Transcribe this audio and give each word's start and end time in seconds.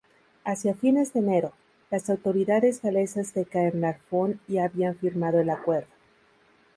Hacia 0.45 0.73
fines 0.73 1.13
de 1.13 1.19
enero, 1.19 1.53
las 1.91 2.09
autoridades 2.09 2.81
galesas 2.81 3.35
de 3.35 3.45
Caernarfon 3.45 4.39
ya 4.47 4.65
habían 4.65 4.95
firmado 4.95 5.39
el 5.39 5.51
acuerdo. 5.51 5.89